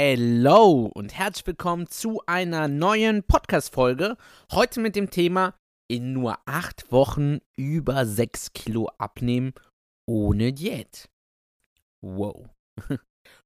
[0.00, 4.16] Hello und herzlich willkommen zu einer neuen Podcast-Folge.
[4.52, 5.56] Heute mit dem Thema
[5.88, 9.54] in nur acht Wochen über sechs Kilo abnehmen
[10.06, 11.10] ohne Diät.
[12.00, 12.48] Wow.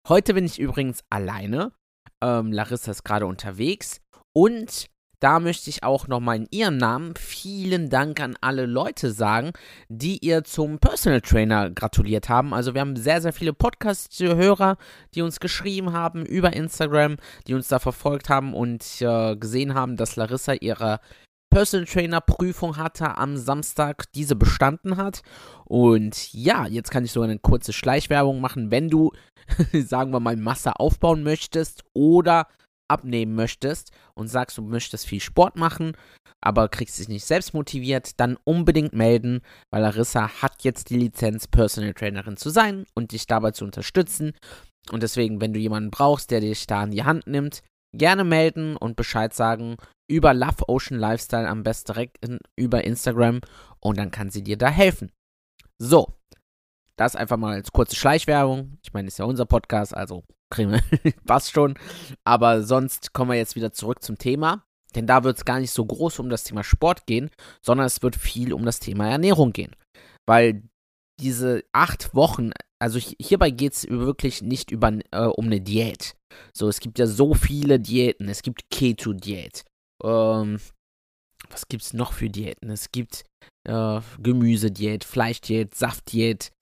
[0.08, 1.72] Heute bin ich übrigens alleine.
[2.22, 4.02] Ähm, Larissa ist gerade unterwegs
[4.34, 4.90] und
[5.22, 9.52] da möchte ich auch nochmal in ihrem Namen vielen Dank an alle Leute sagen,
[9.88, 12.52] die ihr zum Personal Trainer gratuliert haben.
[12.52, 14.78] Also wir haben sehr, sehr viele Podcast-Hörer,
[15.14, 19.96] die uns geschrieben haben über Instagram, die uns da verfolgt haben und äh, gesehen haben,
[19.96, 20.98] dass Larissa ihre
[21.50, 25.22] Personal Trainer Prüfung hatte am Samstag, diese bestanden hat.
[25.66, 29.12] Und ja, jetzt kann ich sogar eine kurze Schleichwerbung machen, wenn du,
[29.72, 32.48] sagen wir mal, Masse aufbauen möchtest oder
[32.92, 35.96] abnehmen möchtest und sagst, du möchtest viel Sport machen,
[36.40, 39.40] aber kriegst dich nicht selbst motiviert, dann unbedingt melden,
[39.70, 44.32] weil Larissa hat jetzt die Lizenz, Personal Trainerin zu sein und dich dabei zu unterstützen.
[44.90, 47.62] Und deswegen, wenn du jemanden brauchst, der dich da an die Hand nimmt,
[47.96, 49.76] gerne melden und Bescheid sagen
[50.10, 53.40] über Love Ocean Lifestyle, am besten direkt in, über Instagram
[53.80, 55.10] und dann kann sie dir da helfen.
[55.78, 56.14] So,
[56.96, 58.78] das einfach mal als kurze Schleichwerbung.
[58.82, 60.24] Ich meine, ist ja unser Podcast, also
[60.58, 60.82] wir,
[61.26, 61.78] passt schon.
[62.24, 64.64] Aber sonst kommen wir jetzt wieder zurück zum Thema.
[64.94, 67.30] Denn da wird es gar nicht so groß um das Thema Sport gehen,
[67.62, 69.74] sondern es wird viel um das Thema Ernährung gehen.
[70.26, 70.62] Weil
[71.20, 76.14] diese acht Wochen, also hierbei geht es wirklich nicht über, äh, um eine Diät.
[76.52, 78.28] So, es gibt ja so viele Diäten.
[78.28, 79.64] Es gibt Keto-Diät.
[80.04, 80.58] Ähm,
[81.50, 82.70] was gibt es noch für Diäten?
[82.70, 83.24] Es gibt
[83.64, 86.52] äh, Gemüsediät, Fleischdiät, Saftdiät.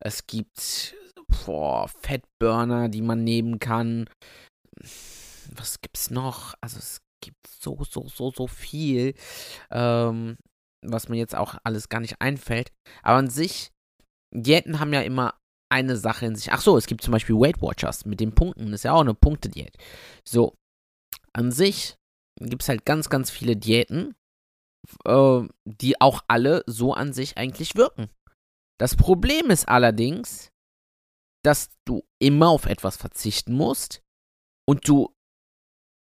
[0.00, 0.94] Es gibt
[1.30, 4.08] boah, Fettburner, die man nehmen kann.
[5.54, 6.54] Was gibt's noch?
[6.60, 9.14] Also es gibt so, so, so, so viel,
[9.70, 10.36] ähm,
[10.82, 12.72] was mir jetzt auch alles gar nicht einfällt.
[13.02, 13.70] Aber an sich,
[14.34, 15.34] Diäten haben ja immer
[15.70, 16.52] eine Sache in sich.
[16.52, 18.66] Ach so, es gibt zum Beispiel Weight Watchers mit den Punkten.
[18.66, 19.76] Das ist ja auch eine Punktediät.
[20.26, 20.54] So,
[21.32, 21.96] an sich
[22.40, 24.14] gibt es halt ganz, ganz viele Diäten,
[25.04, 28.08] äh, die auch alle so an sich eigentlich wirken.
[28.80, 30.50] Das Problem ist allerdings,
[31.42, 34.02] dass du immer auf etwas verzichten musst
[34.68, 35.14] und du,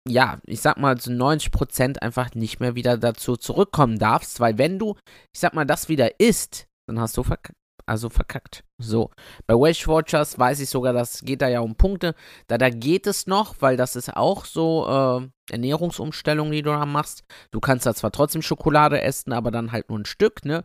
[0.08, 4.80] ja, ich sag mal, zu 90% einfach nicht mehr wieder dazu zurückkommen darfst, weil wenn
[4.80, 4.96] du,
[5.34, 7.58] ich sag mal, das wieder isst, dann hast du verkackt.
[7.86, 8.64] Also verkackt.
[8.78, 9.12] So.
[9.46, 12.16] Bei Weight Watchers weiß ich sogar, das geht da ja um Punkte.
[12.48, 16.86] Da, da geht es noch, weil das ist auch so äh, Ernährungsumstellung, die du da
[16.86, 17.26] machst.
[17.52, 20.64] Du kannst da zwar trotzdem Schokolade essen, aber dann halt nur ein Stück, ne?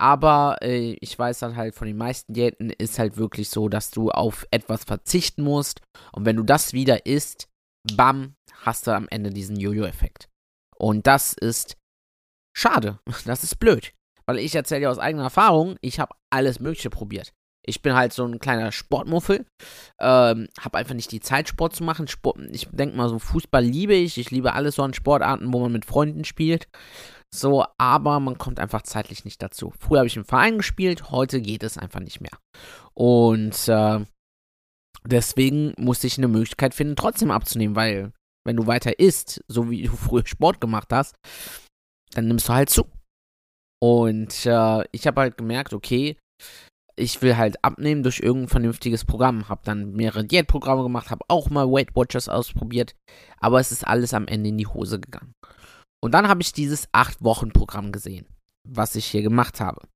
[0.00, 3.90] Aber äh, ich weiß dann halt von den meisten Diäten ist halt wirklich so, dass
[3.90, 5.82] du auf etwas verzichten musst.
[6.12, 7.48] Und wenn du das wieder isst,
[7.94, 10.28] bam, hast du am Ende diesen Jojo-Effekt.
[10.76, 11.76] Und das ist
[12.56, 13.00] schade.
[13.24, 13.92] Das ist blöd.
[14.26, 17.32] Weil ich erzähle dir aus eigener Erfahrung, ich habe alles Mögliche probiert.
[17.66, 19.46] Ich bin halt so ein kleiner Sportmuffel.
[20.00, 22.08] Ähm, habe einfach nicht die Zeit, Sport zu machen.
[22.08, 24.16] Sport, ich denke mal, so Fußball liebe ich.
[24.16, 26.68] Ich liebe alles so an Sportarten, wo man mit Freunden spielt.
[27.34, 29.72] So, aber man kommt einfach zeitlich nicht dazu.
[29.78, 32.38] Früher habe ich im Verein gespielt, heute geht es einfach nicht mehr.
[32.94, 34.04] Und äh,
[35.04, 38.12] deswegen musste ich eine Möglichkeit finden, trotzdem abzunehmen, weil
[38.46, 41.16] wenn du weiter isst, so wie du früher Sport gemacht hast,
[42.12, 42.86] dann nimmst du halt zu.
[43.80, 46.16] Und äh, ich habe halt gemerkt, okay,
[46.98, 49.48] ich will halt abnehmen durch irgendein vernünftiges Programm.
[49.48, 52.96] Habe dann mehrere Diätprogramme gemacht, habe auch mal Weight Watchers ausprobiert,
[53.38, 55.34] aber es ist alles am Ende in die Hose gegangen.
[56.00, 58.26] Und dann habe ich dieses 8-Wochen-Programm gesehen,
[58.64, 59.86] was ich hier gemacht habe.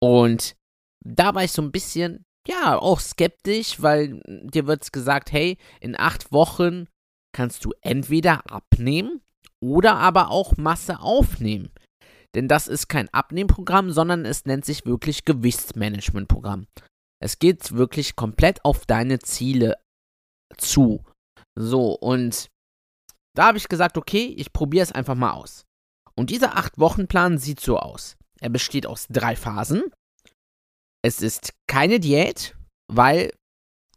[0.00, 0.56] Und
[1.04, 5.98] da war ich so ein bisschen, ja, auch skeptisch, weil dir wird gesagt, hey, in
[5.98, 6.86] 8 Wochen
[7.32, 9.22] kannst du entweder abnehmen
[9.62, 11.70] oder aber auch Masse aufnehmen.
[12.34, 16.66] Denn das ist kein Abnehmprogramm, sondern es nennt sich wirklich Gewichtsmanagementprogramm.
[17.22, 19.76] Es geht wirklich komplett auf deine Ziele
[20.56, 21.04] zu.
[21.58, 22.48] So, und
[23.40, 25.64] da habe ich gesagt, okay, ich probiere es einfach mal aus.
[26.14, 28.18] Und dieser 8-Wochen-Plan sieht so aus.
[28.38, 29.82] Er besteht aus drei Phasen.
[31.02, 32.54] Es ist keine Diät,
[32.92, 33.32] weil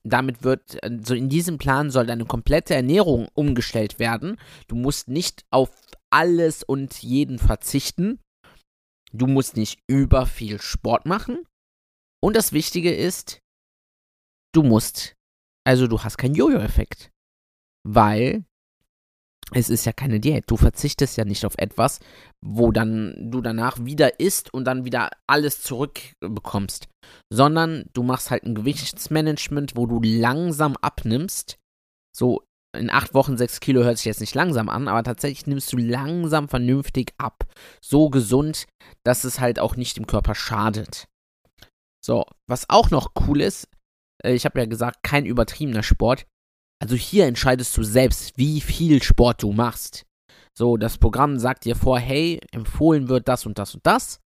[0.01, 4.40] damit wird, also in diesem Plan soll deine komplette Ernährung umgestellt werden.
[4.69, 5.69] Du musst nicht auf
[6.10, 8.22] alles und jeden verzichten,
[9.12, 11.45] du musst nicht über viel Sport machen.
[12.24, 13.42] Und das Wichtige ist,
[14.54, 15.16] du musst,
[15.68, 17.12] also du hast keinen Jojo-Effekt.
[17.86, 18.45] Weil
[19.51, 20.45] es ist ja keine Diät.
[20.48, 22.00] Du verzichtest ja nicht auf etwas,
[22.42, 26.88] wo dann du danach wieder isst und dann wieder alles zurückbekommst.
[27.31, 31.57] Sondern du machst halt ein Gewichtsmanagement, wo du langsam abnimmst.
[32.16, 32.44] So
[32.75, 35.78] in acht Wochen sechs Kilo hört sich jetzt nicht langsam an, aber tatsächlich nimmst du
[35.78, 37.45] langsam vernünftig ab.
[37.81, 38.66] So gesund,
[39.04, 41.07] dass es halt auch nicht dem Körper schadet.
[42.04, 43.68] So, was auch noch cool ist,
[44.24, 46.25] äh, ich habe ja gesagt, kein übertriebener Sport.
[46.83, 50.03] Also hier entscheidest du selbst, wie viel Sport du machst.
[50.53, 54.19] So, das Programm sagt dir vor, hey, empfohlen wird das und das und das.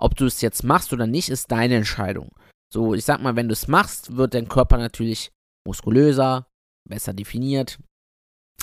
[0.00, 2.30] Ob du es jetzt machst oder nicht, ist deine Entscheidung.
[2.74, 5.30] So, ich sag mal, wenn du es machst, wird dein Körper natürlich
[5.64, 6.48] muskulöser,
[6.88, 7.78] besser definiert.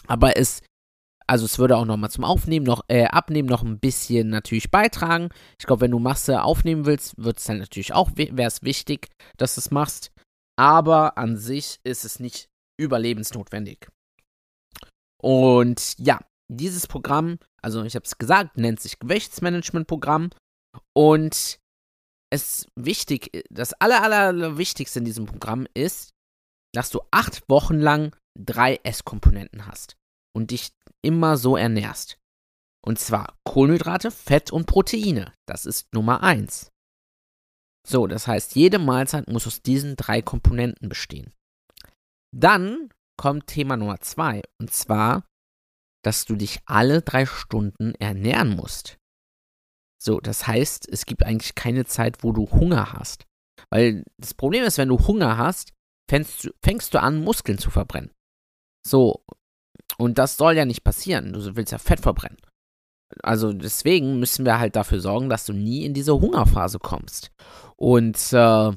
[0.05, 0.61] Aber es,
[1.25, 5.29] also es würde auch nochmal zum Aufnehmen, noch, äh, Abnehmen noch ein bisschen natürlich beitragen.
[5.57, 9.07] Ich glaube, wenn du Masse aufnehmen willst, wird es dann natürlich auch, wäre es wichtig,
[9.37, 10.11] dass du es machst.
[10.57, 12.48] Aber an sich ist es nicht
[12.79, 13.87] überlebensnotwendig.
[15.21, 20.29] Und ja, dieses Programm, also ich habe es gesagt, nennt sich Gewichtsmanagement-Programm.
[20.95, 21.59] Und
[22.31, 26.11] es wichtig, das aller, aller in diesem Programm ist,
[26.73, 29.97] dass du acht Wochen lang drei Esskomponenten hast
[30.35, 30.71] und dich
[31.01, 32.17] immer so ernährst.
[32.85, 35.33] Und zwar Kohlenhydrate, Fett und Proteine.
[35.47, 36.71] Das ist Nummer eins.
[37.87, 41.33] So, das heißt, jede Mahlzeit muss aus diesen drei Komponenten bestehen.
[42.35, 45.25] Dann kommt Thema Nummer zwei, und zwar,
[46.03, 48.97] dass du dich alle drei Stunden ernähren musst.
[50.01, 53.25] So, das heißt, es gibt eigentlich keine Zeit, wo du Hunger hast.
[53.69, 55.73] Weil das Problem ist, wenn du Hunger hast,
[56.09, 58.11] fängst du, fängst du an, Muskeln zu verbrennen.
[58.87, 59.25] So,
[59.97, 61.33] und das soll ja nicht passieren.
[61.33, 62.37] Du willst ja Fett verbrennen.
[63.23, 67.31] Also deswegen müssen wir halt dafür sorgen, dass du nie in diese Hungerphase kommst.
[67.75, 68.71] Und äh,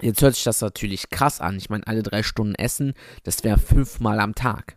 [0.00, 1.56] jetzt hört sich das natürlich krass an.
[1.56, 4.76] Ich meine, alle drei Stunden essen, das wäre fünfmal am Tag.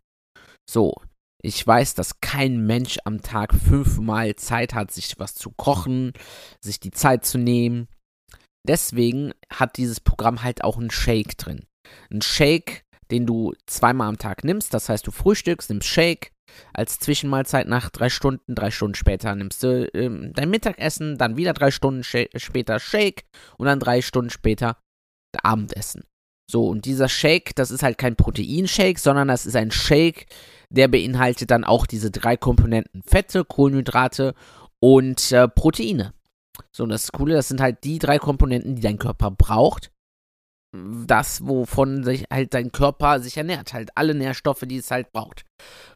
[0.70, 0.96] So,
[1.42, 6.14] ich weiß, dass kein Mensch am Tag fünfmal Zeit hat, sich was zu kochen,
[6.62, 7.88] sich die Zeit zu nehmen.
[8.68, 11.66] Deswegen hat dieses Programm halt auch einen Shake drin.
[12.12, 14.74] Ein Shake, den du zweimal am Tag nimmst.
[14.74, 16.32] Das heißt, du frühstückst, nimmst Shake
[16.74, 18.54] als Zwischenmahlzeit nach drei Stunden.
[18.54, 23.24] Drei Stunden später nimmst du äh, dein Mittagessen, dann wieder drei Stunden später Shake
[23.58, 24.78] und dann drei Stunden später
[25.44, 26.04] Abendessen.
[26.50, 30.26] So, und dieser Shake, das ist halt kein Proteinshake, sondern das ist ein Shake,
[30.72, 34.34] der beinhaltet dann auch diese drei Komponenten Fette, Kohlenhydrate
[34.80, 36.14] und äh, Proteine.
[36.76, 39.92] So, und das Coole, das sind halt die drei Komponenten, die dein Körper braucht.
[40.72, 45.46] Das, wovon sich halt dein Körper sich ernährt, halt alle Nährstoffe, die es halt braucht.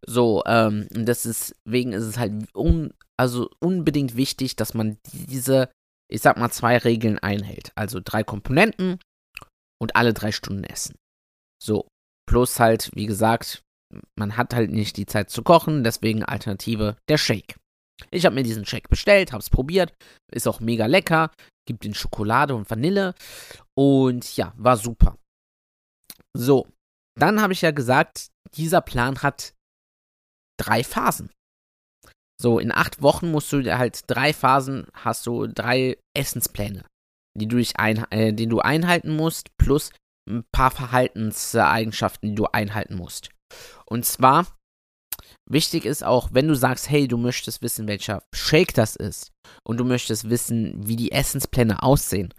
[0.05, 5.69] So, ähm, das ist, deswegen ist es halt un, also unbedingt wichtig, dass man diese,
[6.11, 7.71] ich sag mal, zwei Regeln einhält.
[7.75, 8.99] Also drei Komponenten
[9.81, 10.95] und alle drei Stunden essen.
[11.61, 11.87] So,
[12.27, 13.63] plus halt, wie gesagt,
[14.15, 17.57] man hat halt nicht die Zeit zu kochen, deswegen Alternative der Shake.
[18.11, 19.93] Ich habe mir diesen Shake bestellt, habe es probiert,
[20.31, 21.31] ist auch mega lecker,
[21.67, 23.13] gibt den Schokolade und Vanille
[23.77, 25.17] und ja, war super.
[26.35, 26.67] So,
[27.17, 29.53] dann habe ich ja gesagt, dieser Plan hat
[30.59, 31.29] drei Phasen.
[32.41, 36.83] So, in acht Wochen musst du halt drei Phasen, hast du drei Essenspläne,
[37.39, 39.91] die du, dich ein, äh, die du einhalten musst, plus
[40.29, 43.29] ein paar Verhaltenseigenschaften, die du einhalten musst.
[43.85, 44.47] Und zwar,
[45.49, 49.31] wichtig ist auch, wenn du sagst, hey, du möchtest wissen, welcher Shake das ist
[49.67, 52.33] und du möchtest wissen, wie die Essenspläne aussehen,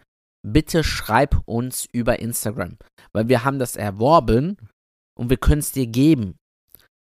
[0.46, 2.78] bitte schreib uns über Instagram,
[3.12, 4.56] weil wir haben das erworben
[5.18, 6.36] und wir können es dir geben.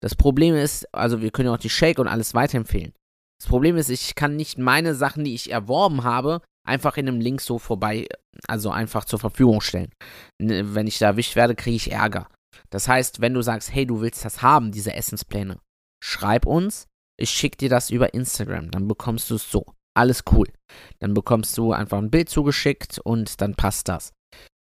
[0.02, 2.94] Das Problem ist, also wir können ja auch die Shake und alles weiterempfehlen.
[3.40, 7.22] Das Problem ist, ich kann nicht meine Sachen, die ich erworben habe, einfach in einem
[7.22, 8.08] Link so vorbei,
[8.48, 9.92] also einfach zur Verfügung stellen.
[10.40, 12.28] Wenn ich da erwischt werde, kriege ich Ärger.
[12.70, 15.60] Das heißt, wenn du sagst, hey, du willst das haben, diese Essenspläne,
[16.04, 19.66] schreib uns, ich schicke dir das über Instagram, dann bekommst du es so.
[19.98, 20.52] Alles cool.
[21.00, 24.12] Dann bekommst du einfach ein Bild zugeschickt und dann passt das.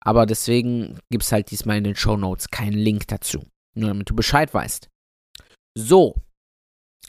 [0.02, 3.44] Aber deswegen gibt es halt diesmal in den Show Notes keinen Link dazu.
[3.76, 4.88] Nur damit du Bescheid weißt.
[5.76, 6.14] So,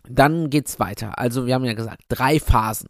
[0.08, 1.17] dann geht's weiter.
[1.17, 2.89] Also, wir haben ja gesagt, drei Phasen.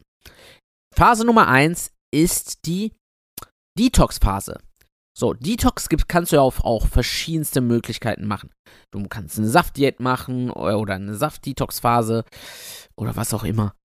[0.99, 2.91] Phase Nummer eins ist die
[3.77, 4.59] Detox-Phase.
[5.17, 8.49] So, Detox gibt, kannst du ja auf auch verschiedenste Möglichkeiten machen.
[8.91, 12.25] Du kannst eine Saftdiät machen oder eine Saft-Detox-Phase
[12.97, 13.75] oder was auch immer.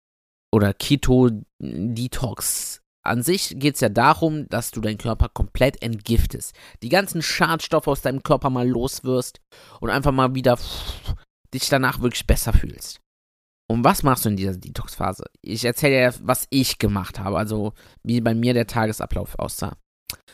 [0.52, 2.82] Oder Keto-Detox.
[3.06, 6.52] An sich geht es ja darum, dass du deinen Körper komplett entgiftest.
[6.82, 9.40] Die ganzen Schadstoffe aus deinem Körper mal loswirst
[9.78, 10.58] und einfach mal wieder
[11.54, 13.03] dich danach wirklich besser fühlst.
[13.70, 15.24] Und was machst du in dieser Detox-Phase?
[15.42, 19.76] Ich erzähle dir, was ich gemacht habe, also wie bei mir der Tagesablauf aussah.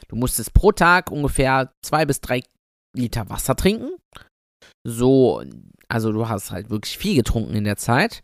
[0.08, 2.42] Du musstest pro Tag ungefähr zwei bis drei
[2.96, 3.90] Liter Wasser trinken.
[4.84, 5.42] So,
[5.88, 8.22] also du hast halt wirklich viel getrunken in der Zeit.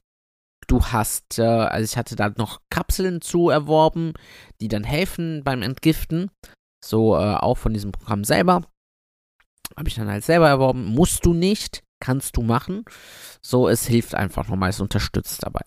[0.66, 4.14] Du hast, äh, also ich hatte da noch Kapseln zu erworben,
[4.60, 6.30] die dann helfen beim Entgiften.
[6.84, 8.62] So, äh, auch von diesem Programm selber.
[9.76, 10.84] Habe ich dann halt selber erworben.
[10.84, 12.84] Musst du nicht, kannst du machen.
[13.42, 15.64] So, es hilft einfach nochmal, es unterstützt dabei.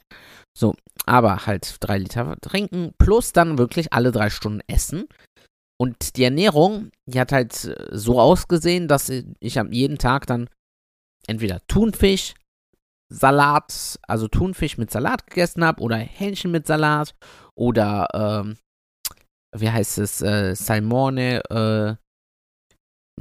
[0.57, 5.07] So, aber halt drei Liter trinken, plus dann wirklich alle drei Stunden essen.
[5.81, 10.49] Und die Ernährung, die hat halt so ausgesehen, dass ich jeden Tag dann
[11.27, 12.33] entweder Thunfisch,
[13.11, 17.15] Salat, also Thunfisch mit Salat gegessen habe oder Hähnchen mit Salat
[17.55, 18.57] oder, ähm,
[19.55, 21.95] wie heißt es, äh, Salmone, äh,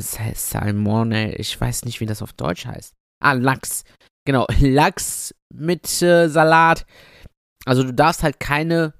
[0.01, 2.98] Salmone, ich weiß nicht, wie das auf Deutsch heißt.
[3.21, 3.85] Ah, Lachs.
[4.25, 6.87] Genau, Lachs mit äh, Salat.
[7.65, 8.95] Also du darfst halt keine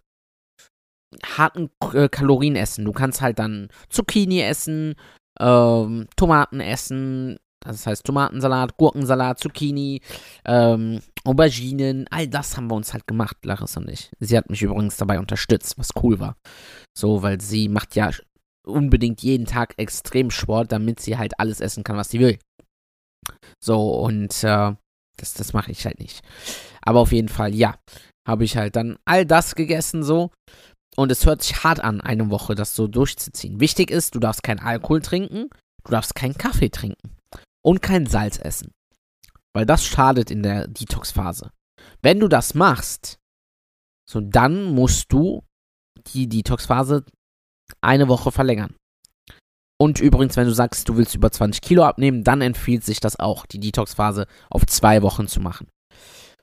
[1.25, 2.85] harten äh, Kalorien essen.
[2.85, 4.95] Du kannst halt dann Zucchini essen,
[5.41, 10.01] ähm, Tomaten essen, das heißt Tomatensalat, Gurkensalat, Zucchini,
[10.45, 14.11] ähm, Auberginen, all das haben wir uns halt gemacht, Larissa und ich.
[14.21, 16.37] Sie hat mich übrigens dabei unterstützt, was cool war.
[16.97, 18.11] So, weil sie macht ja
[18.67, 22.39] unbedingt jeden Tag extrem Sport, damit sie halt alles essen kann, was sie will.
[23.61, 24.75] So, und äh,
[25.17, 26.23] das, das mache ich halt nicht.
[26.83, 27.77] Aber auf jeden Fall, ja,
[28.27, 30.31] habe ich halt dann all das gegessen so.
[30.97, 33.61] Und es hört sich hart an, eine Woche das so durchzuziehen.
[33.61, 35.49] Wichtig ist, du darfst keinen Alkohol trinken,
[35.85, 37.17] du darfst keinen Kaffee trinken
[37.65, 38.73] und kein Salz essen.
[39.55, 41.51] Weil das schadet in der Detox-Phase.
[42.03, 43.19] Wenn du das machst,
[44.09, 45.45] so dann musst du
[46.15, 47.05] die Detox-Phase
[47.81, 48.75] eine Woche verlängern.
[49.81, 53.19] Und übrigens, wenn du sagst, du willst über 20 Kilo abnehmen, dann empfiehlt sich das
[53.19, 55.69] auch, die Detox-Phase auf zwei Wochen zu machen.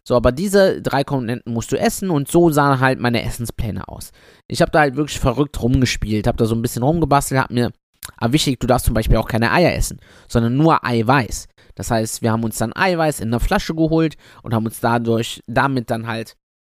[0.08, 4.12] So, aber diese drei Komponenten musst du essen und so sahen halt meine Essenspläne aus.
[4.48, 7.72] Ich habe da halt wirklich verrückt rumgespielt, habe da so ein bisschen rumgebastelt, habe mir
[8.18, 11.48] aber wichtig, du darfst zum Beispiel auch keine Eier essen, sondern nur Eiweiß.
[11.74, 15.42] Das heißt, wir haben uns dann Eiweiß in einer Flasche geholt und haben uns dadurch,
[15.48, 16.36] damit dann halt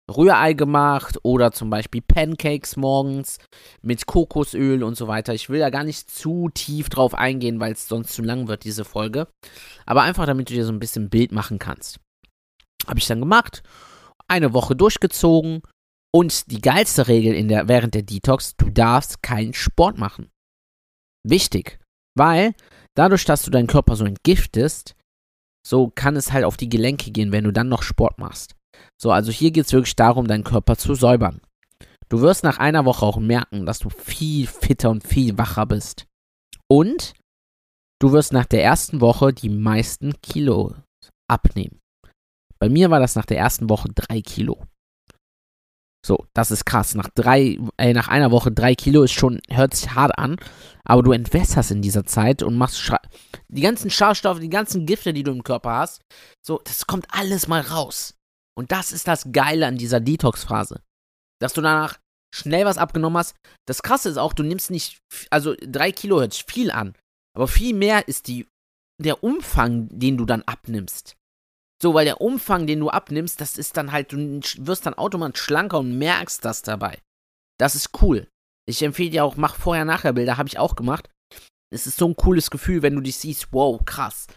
[0.09, 3.37] Rührei gemacht oder zum Beispiel Pancakes morgens
[3.81, 5.33] mit Kokosöl und so weiter.
[5.33, 8.63] Ich will da gar nicht zu tief drauf eingehen, weil es sonst zu lang wird,
[8.63, 9.27] diese Folge.
[9.85, 11.99] Aber einfach, damit du dir so ein bisschen Bild machen kannst.
[12.87, 13.63] Habe ich dann gemacht,
[14.27, 15.61] eine Woche durchgezogen
[16.13, 20.29] und die geilste Regel in der, während der Detox, du darfst keinen Sport machen
[21.29, 21.79] wichtig,
[22.15, 22.53] weil
[22.95, 24.95] dadurch, dass du deinen Körper so entgiftest,
[25.65, 28.55] so kann es halt auf die Gelenke gehen, wenn du dann noch Sport machst.
[28.99, 31.41] So, also hier geht es wirklich darum, deinen Körper zu säubern.
[32.09, 36.05] Du wirst nach einer Woche auch merken, dass du viel fitter und viel wacher bist.
[36.69, 37.13] Und
[37.99, 40.73] du wirst nach der ersten Woche die meisten Kilo
[41.29, 41.79] abnehmen.
[42.59, 44.65] Bei mir war das nach der ersten Woche drei Kilo.
[46.05, 46.95] So, das ist krass.
[46.95, 50.37] Nach drei, äh, nach einer Woche drei Kilo ist schon, hört sich hart an,
[50.85, 52.99] aber du entwässerst in dieser Zeit und machst Schra
[53.49, 56.01] die ganzen Schadstoffe, die ganzen Gifte, die du im Körper hast,
[56.45, 58.13] so, das kommt alles mal raus.
[58.57, 60.81] Und das ist das Geile an dieser Detox-Phase.
[61.39, 61.99] Dass du danach
[62.33, 63.35] schnell was abgenommen hast.
[63.67, 64.99] Das Krasse ist auch, du nimmst nicht,
[65.29, 66.95] also drei Kilo hört sich viel an,
[67.35, 68.47] aber viel mehr ist die,
[69.01, 71.15] der Umfang, den du dann abnimmst.
[71.81, 75.43] So, weil der Umfang, den du abnimmst, das ist dann halt, du wirst dann automatisch
[75.43, 76.99] schlanker und merkst das dabei.
[77.59, 78.27] Das ist cool.
[78.67, 81.09] Ich empfehle dir auch, mach Vorher-Nachher-Bilder, habe ich auch gemacht.
[81.71, 84.27] Es ist so ein cooles Gefühl, wenn du dich siehst, wow, krass.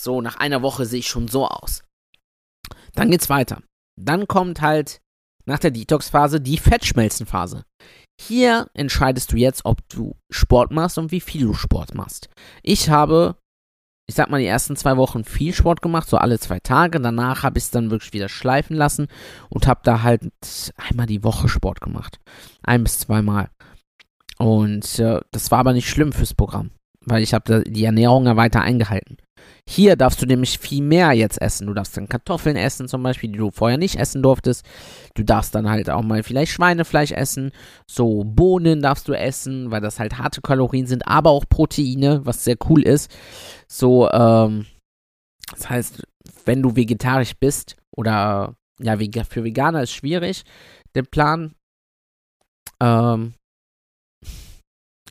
[0.00, 1.84] So, nach einer Woche sehe ich schon so aus.
[2.98, 3.62] Dann geht's weiter.
[3.96, 5.00] Dann kommt halt
[5.46, 7.64] nach der Detox-Phase die Fettschmelzenphase.
[8.20, 12.28] Hier entscheidest du jetzt, ob du Sport machst und wie viel du Sport machst.
[12.62, 13.36] Ich habe
[14.08, 16.98] ich sag mal, die ersten zwei Wochen viel Sport gemacht, so alle zwei Tage.
[16.98, 19.06] Danach habe ich es dann wirklich wieder schleifen lassen
[19.50, 20.22] und habe da halt
[20.76, 22.18] einmal die Woche Sport gemacht.
[22.62, 23.50] Ein bis zweimal.
[24.38, 26.70] Und äh, das war aber nicht schlimm fürs Programm,
[27.04, 29.18] weil ich habe die Ernährung ja weiter eingehalten.
[29.70, 31.66] Hier darfst du nämlich viel mehr jetzt essen.
[31.66, 34.64] Du darfst dann Kartoffeln essen, zum Beispiel, die du vorher nicht essen durftest.
[35.12, 37.52] Du darfst dann halt auch mal vielleicht Schweinefleisch essen.
[37.86, 42.44] So Bohnen darfst du essen, weil das halt harte Kalorien sind, aber auch Proteine, was
[42.44, 43.14] sehr cool ist.
[43.66, 44.64] So, ähm,
[45.50, 46.02] das heißt,
[46.46, 50.44] wenn du vegetarisch bist oder ja, für Veganer ist schwierig,
[50.96, 51.54] den Plan
[52.80, 53.34] ähm,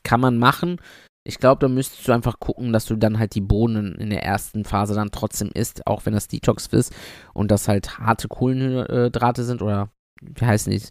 [0.02, 0.80] kann man machen.
[1.28, 4.22] Ich glaube, da müsstest du einfach gucken, dass du dann halt die Bohnen in der
[4.24, 6.92] ersten Phase dann trotzdem isst, auch wenn das Detox ist
[7.34, 9.90] und das halt harte Kohlenhydrate sind oder
[10.22, 10.82] wie heißen die?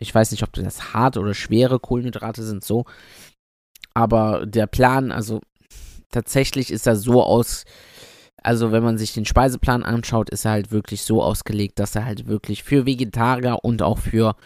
[0.00, 2.86] Ich weiß nicht, ob das harte oder schwere Kohlenhydrate sind, so.
[3.94, 5.40] Aber der Plan, also
[6.10, 7.64] tatsächlich ist er so aus,
[8.42, 12.04] Also, wenn man sich den Speiseplan anschaut, ist er halt wirklich so ausgelegt, dass er
[12.04, 14.36] halt wirklich für Vegetarier und auch für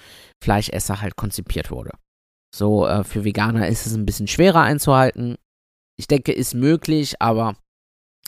[0.42, 1.92] Fleischesser halt konzipiert wurde.
[2.54, 5.36] So, äh, für Veganer ist es ein bisschen schwerer einzuhalten.
[5.98, 7.56] Ich denke, ist möglich, aber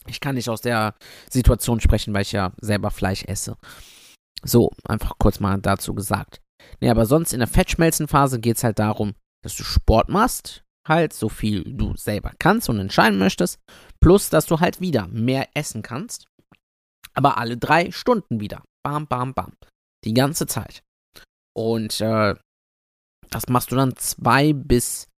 [0.07, 0.95] ich kann nicht aus der
[1.31, 3.57] Situation sprechen, weil ich ja selber Fleisch esse.
[4.43, 6.41] So, einfach kurz mal dazu gesagt.
[6.81, 11.13] Nee, aber sonst in der Fettschmelzenphase geht es halt darum, dass du Sport machst, halt
[11.13, 13.59] so viel du selber kannst und entscheiden möchtest,
[14.01, 16.27] plus dass du halt wieder mehr essen kannst,
[17.15, 18.63] aber alle drei Stunden wieder.
[18.83, 19.55] Bam, bam, bam.
[20.05, 20.83] Die ganze Zeit.
[21.57, 22.35] Und äh,
[23.35, 25.09] das machst du dann zwei bis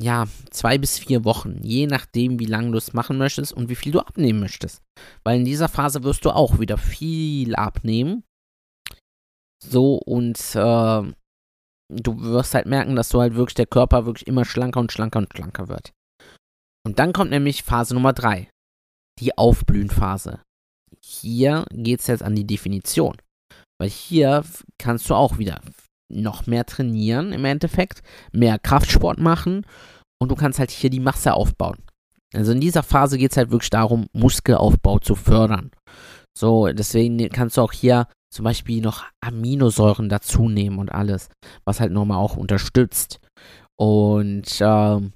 [0.00, 3.74] ja, zwei bis vier Wochen, je nachdem, wie lange du es machen möchtest und wie
[3.74, 4.80] viel du abnehmen möchtest.
[5.24, 8.22] Weil in dieser Phase wirst du auch wieder viel abnehmen.
[9.60, 11.12] So, und äh,
[11.88, 15.18] du wirst halt merken, dass du halt wirklich der Körper wirklich immer schlanker und schlanker
[15.18, 15.92] und schlanker wird.
[16.86, 18.50] Und dann kommt nämlich Phase Nummer drei,
[19.18, 20.40] die Aufblühenphase.
[21.04, 23.16] Hier geht es jetzt an die Definition.
[23.80, 24.44] Weil hier
[24.78, 25.60] kannst du auch wieder
[26.08, 29.66] noch mehr trainieren im Endeffekt, mehr Kraftsport machen
[30.20, 31.78] und du kannst halt hier die Masse aufbauen.
[32.34, 35.70] Also in dieser Phase geht es halt wirklich darum, Muskelaufbau zu fördern.
[36.36, 41.30] So, deswegen kannst du auch hier zum Beispiel noch Aminosäuren dazu nehmen und alles,
[41.64, 43.20] was halt nochmal auch unterstützt.
[43.76, 45.12] Und ähm,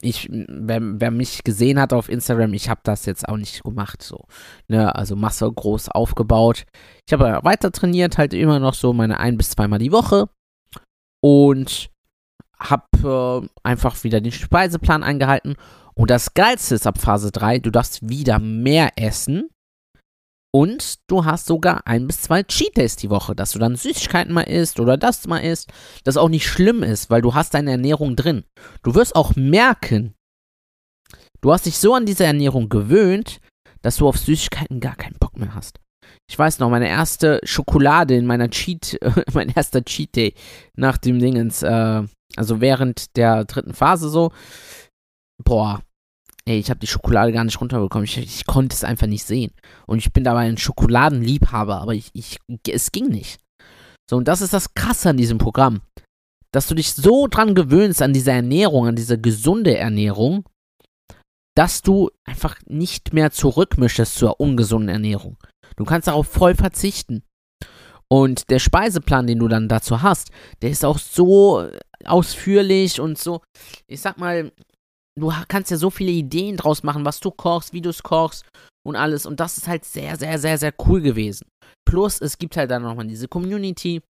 [0.00, 4.02] ich, wer, wer, mich gesehen hat auf Instagram, ich habe das jetzt auch nicht gemacht,
[4.02, 4.26] so.
[4.68, 6.64] Ne, also Masse groß aufgebaut.
[7.06, 10.28] Ich habe weiter trainiert, halt immer noch so meine ein bis zweimal die Woche.
[11.22, 11.90] Und
[12.58, 15.56] habe äh, einfach wieder den Speiseplan eingehalten.
[15.94, 19.50] Und das Geilste ist ab Phase 3, du darfst wieder mehr essen.
[20.52, 24.32] Und du hast sogar ein bis zwei Cheat Days die Woche, dass du dann Süßigkeiten
[24.32, 25.70] mal isst oder das mal isst,
[26.02, 28.44] das auch nicht schlimm ist, weil du hast deine Ernährung drin.
[28.82, 30.14] Du wirst auch merken,
[31.40, 33.40] du hast dich so an diese Ernährung gewöhnt,
[33.82, 35.78] dass du auf Süßigkeiten gar keinen Bock mehr hast.
[36.28, 38.98] Ich weiß noch, meine erste Schokolade in meiner Cheat,
[39.32, 40.34] mein erster Cheat Day
[40.76, 42.02] nach dem Dingens, äh,
[42.36, 44.32] also während der dritten Phase so,
[45.42, 45.80] boah,
[46.50, 48.04] ey, ich habe die Schokolade gar nicht runterbekommen.
[48.04, 49.52] Ich, ich, konnte es einfach nicht sehen.
[49.86, 53.38] Und ich bin dabei ein Schokoladenliebhaber, aber ich, ich, es ging nicht.
[54.08, 55.82] So, und das ist das Krasse an diesem Programm.
[56.52, 60.44] Dass du dich so dran gewöhnst an diese Ernährung, an diese gesunde Ernährung,
[61.56, 65.36] dass du einfach nicht mehr zurück möchtest zur ungesunden Ernährung.
[65.76, 67.22] Du kannst darauf voll verzichten.
[68.08, 70.32] Und der Speiseplan, den du dann dazu hast,
[70.62, 71.68] der ist auch so
[72.04, 73.42] ausführlich und so,
[73.86, 74.50] ich sag mal,
[75.20, 78.44] du kannst ja so viele Ideen draus machen, was du kochst, wie du es kochst
[78.86, 79.26] und alles.
[79.26, 81.46] Und das ist halt sehr, sehr, sehr, sehr cool gewesen.
[81.86, 84.02] Plus, es gibt halt dann nochmal diese Community.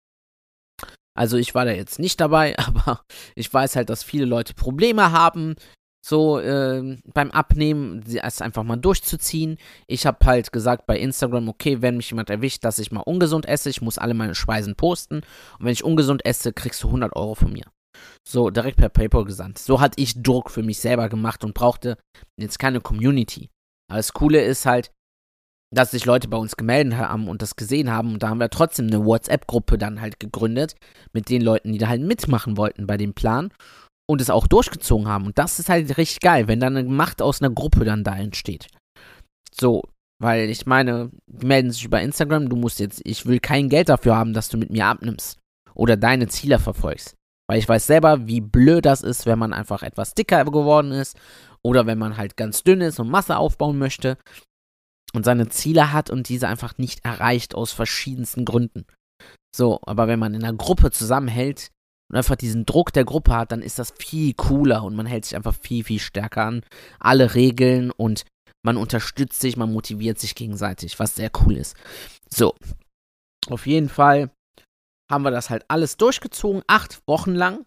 [1.16, 3.02] Also ich war da jetzt nicht dabei, aber
[3.34, 5.56] ich weiß halt, dass viele Leute Probleme haben,
[6.04, 9.58] so äh, beim Abnehmen, es einfach mal durchzuziehen.
[9.86, 13.46] Ich habe halt gesagt bei Instagram, okay, wenn mich jemand erwischt, dass ich mal ungesund
[13.46, 15.16] esse, ich muss alle meine Speisen posten.
[15.16, 17.64] Und wenn ich ungesund esse, kriegst du 100 Euro von mir.
[18.26, 19.58] So, direkt per PayPal gesandt.
[19.58, 21.96] So hatte ich Druck für mich selber gemacht und brauchte
[22.38, 23.48] jetzt keine Community.
[23.90, 24.90] Aber das Coole ist halt,
[25.74, 28.14] dass sich Leute bei uns gemeldet haben und das gesehen haben.
[28.14, 30.74] Und da haben wir trotzdem eine WhatsApp-Gruppe dann halt gegründet
[31.12, 33.52] mit den Leuten, die da halt mitmachen wollten bei dem Plan
[34.08, 35.26] und es auch durchgezogen haben.
[35.26, 38.16] Und das ist halt richtig geil, wenn dann eine Macht aus einer Gruppe dann da
[38.16, 38.68] entsteht.
[39.52, 39.82] So,
[40.20, 43.88] weil ich meine, die melden sich über Instagram, du musst jetzt, ich will kein Geld
[43.88, 45.38] dafür haben, dass du mit mir abnimmst
[45.74, 47.14] oder deine Ziele verfolgst.
[47.48, 51.16] Weil ich weiß selber, wie blöd das ist, wenn man einfach etwas dicker geworden ist
[51.62, 54.18] oder wenn man halt ganz dünn ist und Masse aufbauen möchte
[55.14, 58.86] und seine Ziele hat und diese einfach nicht erreicht aus verschiedensten Gründen.
[59.56, 61.70] So, aber wenn man in einer Gruppe zusammenhält
[62.10, 65.24] und einfach diesen Druck der Gruppe hat, dann ist das viel cooler und man hält
[65.24, 66.62] sich einfach viel, viel stärker an
[67.00, 68.24] alle Regeln und
[68.62, 71.76] man unterstützt sich, man motiviert sich gegenseitig, was sehr cool ist.
[72.28, 72.54] So,
[73.48, 74.30] auf jeden Fall
[75.10, 77.64] haben wir das halt alles durchgezogen, acht Wochen lang.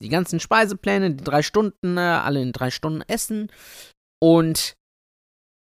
[0.00, 3.50] Die ganzen Speisepläne, die drei Stunden, äh, alle in drei Stunden essen.
[4.20, 4.76] Und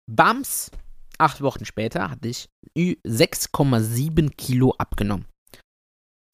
[0.09, 0.71] Bams,
[1.17, 5.25] acht Wochen später hatte ich 6,7 Kilo abgenommen.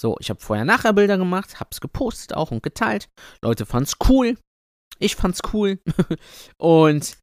[0.02, 3.08] So, ich habe vorher nachher Bilder gemacht, hab's gepostet auch und geteilt.
[3.42, 4.38] Leute fanden's cool.
[5.00, 5.80] Ich fand's cool.
[6.58, 7.18] und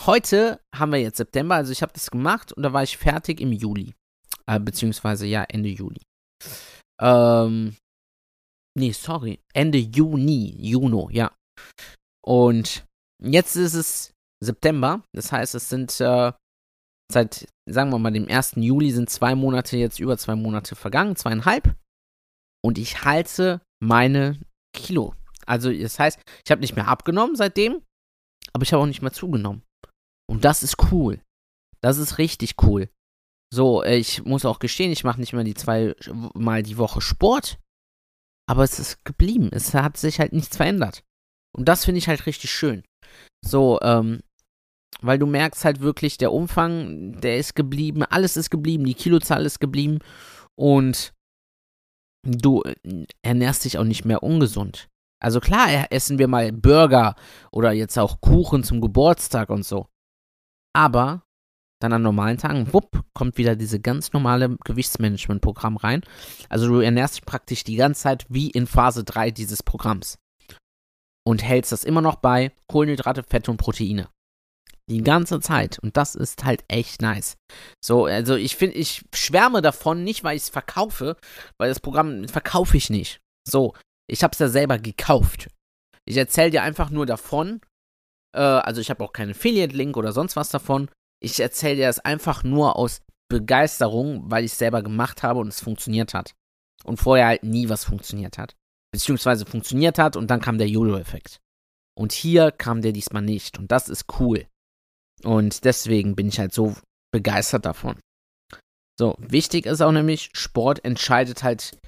[0.00, 3.40] heute haben wir jetzt September, also ich habe das gemacht und da war ich fertig
[3.40, 3.94] im Juli.
[4.46, 6.02] Äh, beziehungsweise ja, Ende Juli.
[7.00, 7.76] Ähm,
[8.76, 9.40] nee, sorry.
[9.54, 10.56] Ende Juni.
[10.58, 11.32] Juno, ja.
[12.24, 12.84] Und
[13.22, 15.02] jetzt ist es September.
[15.12, 16.32] Das heißt, es sind äh,
[17.10, 18.54] seit, sagen wir mal, dem 1.
[18.56, 21.76] Juli sind zwei Monate, jetzt über zwei Monate vergangen, zweieinhalb.
[22.62, 24.38] Und ich halte meine
[24.74, 25.14] Kilo.
[25.46, 27.82] Also, das heißt, ich habe nicht mehr abgenommen seitdem,
[28.52, 29.62] aber ich habe auch nicht mehr zugenommen.
[30.28, 31.20] Und das ist cool.
[31.82, 32.88] Das ist richtig cool.
[33.52, 35.94] So, ich muss auch gestehen, ich mache nicht mehr die zwei
[36.34, 37.58] Mal die Woche Sport.
[38.48, 39.50] Aber es ist geblieben.
[39.52, 41.02] Es hat sich halt nichts verändert.
[41.56, 42.84] Und das finde ich halt richtig schön.
[43.44, 44.20] So, ähm,
[45.02, 49.46] weil du merkst halt wirklich, der Umfang, der ist geblieben, alles ist geblieben, die Kilozahl
[49.46, 49.98] ist geblieben
[50.58, 51.12] und
[52.22, 54.88] du äh, ernährst dich auch nicht mehr ungesund.
[55.22, 57.14] Also klar, essen wir mal Burger
[57.52, 59.88] oder jetzt auch Kuchen zum Geburtstag und so.
[60.74, 61.22] Aber
[61.80, 66.02] dann an normalen Tagen, wupp, kommt wieder diese ganz normale Gewichtsmanagement-Programm rein.
[66.48, 70.18] Also du ernährst dich praktisch die ganze Zeit wie in Phase 3 dieses Programms.
[71.26, 74.08] Und hältst das immer noch bei Kohlenhydrate, Fette und Proteine.
[74.88, 75.78] Die ganze Zeit.
[75.78, 77.36] Und das ist halt echt nice.
[77.84, 81.16] So, also ich finde, ich schwärme davon, nicht weil ich es verkaufe,
[81.58, 83.20] weil das Programm verkaufe ich nicht.
[83.48, 83.74] So,
[84.10, 85.48] ich habe es ja selber gekauft.
[86.06, 87.60] Ich erzähle dir einfach nur davon.
[88.36, 90.90] Äh, also ich habe auch keinen Affiliate-Link oder sonst was davon.
[91.22, 95.48] Ich erzähle dir das einfach nur aus Begeisterung, weil ich es selber gemacht habe und
[95.48, 96.34] es funktioniert hat.
[96.84, 98.56] Und vorher halt nie was funktioniert hat.
[98.92, 101.38] Beziehungsweise funktioniert hat und dann kam der Jojo-Effekt.
[101.96, 103.58] Und hier kam der diesmal nicht.
[103.58, 104.46] Und das ist cool.
[105.22, 106.74] Und deswegen bin ich halt so
[107.12, 108.00] begeistert davon.
[108.98, 111.78] So, wichtig ist auch nämlich, Sport entscheidet halt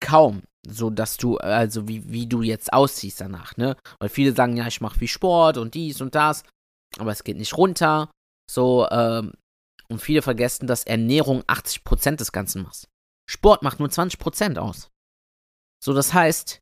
[0.00, 3.76] kaum, so dass du, also wie, wie du jetzt aussiehst danach, ne?
[3.98, 6.44] Weil viele sagen, ja, ich mache viel Sport und dies und das,
[6.98, 8.10] aber es geht nicht runter.
[8.50, 9.32] So, ähm,
[9.88, 12.88] und viele vergessen, dass Ernährung 80% des Ganzen macht.
[13.28, 14.90] Sport macht nur 20% aus.
[15.82, 16.60] So, das heißt,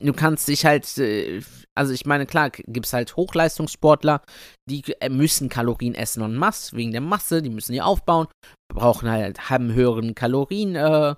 [0.00, 1.42] du kannst dich halt, äh,
[1.76, 4.22] also ich meine, klar, gibt es halt Hochleistungssportler,
[4.68, 8.28] die äh, müssen Kalorien essen und Masse, wegen der Masse, die müssen die aufbauen,
[8.72, 11.14] brauchen halt, haben höheren Kalorien, äh,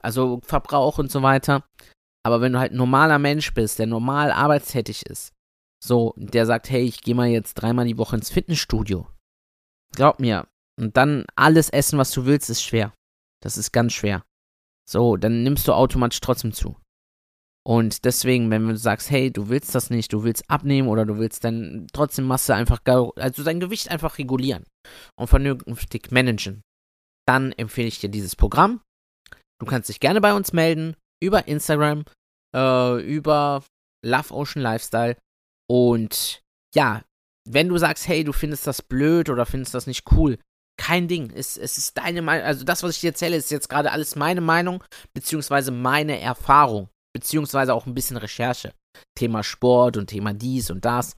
[0.00, 1.64] also Verbrauch und so weiter.
[2.26, 5.32] Aber wenn du halt ein normaler Mensch bist, der normal arbeitstätig ist,
[5.84, 9.06] so, der sagt, hey, ich gehe mal jetzt dreimal die Woche ins Fitnessstudio.
[9.94, 10.48] Glaub mir.
[10.80, 12.94] Und dann alles essen, was du willst, ist schwer.
[13.42, 14.24] Das ist ganz schwer.
[14.88, 16.76] So, dann nimmst du automatisch trotzdem zu.
[17.66, 21.18] Und deswegen, wenn du sagst, hey, du willst das nicht, du willst abnehmen oder du
[21.18, 24.64] willst dann trotzdem Masse einfach, also dein Gewicht einfach regulieren
[25.18, 26.62] und vernünftig managen,
[27.26, 28.80] dann empfehle ich dir dieses Programm.
[29.60, 32.04] Du kannst dich gerne bei uns melden über Instagram,
[32.54, 33.64] äh, über
[34.04, 35.16] Love Ocean Lifestyle
[35.70, 36.42] und
[36.74, 37.02] ja,
[37.48, 40.38] wenn du sagst, hey, du findest das blöd oder findest das nicht cool,
[40.76, 41.30] kein Ding.
[41.30, 42.46] Es, es ist deine Meinung.
[42.46, 46.88] Also das, was ich dir erzähle, ist jetzt gerade alles meine Meinung, beziehungsweise meine Erfahrung
[47.14, 48.74] beziehungsweise auch ein bisschen Recherche.
[49.16, 51.16] Thema Sport und Thema dies und das.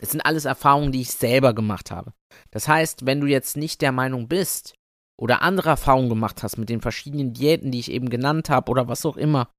[0.00, 2.12] Es sind alles Erfahrungen, die ich selber gemacht habe.
[2.50, 4.74] Das heißt, wenn du jetzt nicht der Meinung bist
[5.20, 8.88] oder andere Erfahrungen gemacht hast mit den verschiedenen Diäten, die ich eben genannt habe oder
[8.88, 9.50] was auch immer,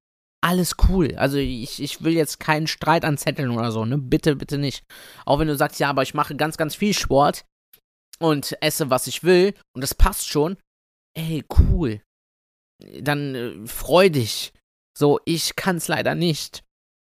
[0.42, 1.14] alles cool.
[1.16, 3.98] Also ich, ich will jetzt keinen Streit anzetteln oder so, ne?
[3.98, 4.84] Bitte, bitte nicht.
[5.24, 7.44] Auch wenn du sagst, ja, aber ich mache ganz, ganz viel Sport
[8.18, 10.56] und esse, was ich will und das passt schon.
[11.16, 12.02] Ey, cool.
[13.00, 14.52] Dann äh, freu dich.
[14.96, 16.62] So, ich kann es leider nicht.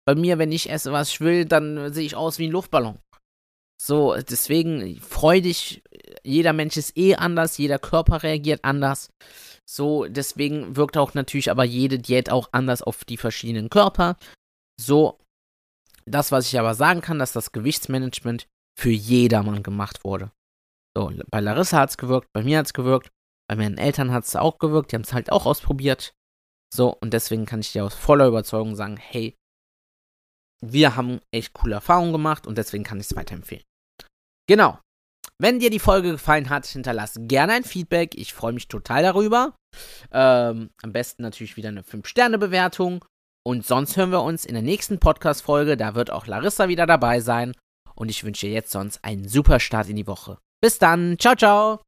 [0.06, 2.98] Bei mir, wenn ich esse, was ich will, dann sehe ich aus wie ein Luftballon.
[3.80, 5.82] So, deswegen freu dich.
[6.24, 9.10] Jeder Mensch ist eh anders, jeder Körper reagiert anders.
[9.64, 14.16] So, deswegen wirkt auch natürlich aber jede Diät auch anders auf die verschiedenen Körper.
[14.80, 15.20] So,
[16.06, 20.32] das, was ich aber sagen kann, dass das Gewichtsmanagement für jedermann gemacht wurde.
[20.96, 23.10] So, bei Larissa hat es gewirkt, bei mir hat es gewirkt,
[23.48, 26.12] bei meinen Eltern hat es auch gewirkt, die haben es halt auch ausprobiert.
[26.74, 29.36] So, und deswegen kann ich dir aus voller Überzeugung sagen, hey,
[30.60, 33.64] wir haben echt coole Erfahrungen gemacht und deswegen kann ich es weiterempfehlen.
[34.48, 34.78] Genau.
[35.40, 38.16] Wenn dir die Folge gefallen hat, hinterlass gerne ein Feedback.
[38.16, 39.54] Ich freue mich total darüber.
[40.10, 43.04] Ähm, am besten natürlich wieder eine 5-Sterne-Bewertung.
[43.46, 45.76] Und sonst hören wir uns in der nächsten Podcast-Folge.
[45.76, 47.54] Da wird auch Larissa wieder dabei sein.
[47.94, 50.38] Und ich wünsche dir jetzt sonst einen super Start in die Woche.
[50.60, 51.18] Bis dann.
[51.18, 51.87] Ciao, ciao.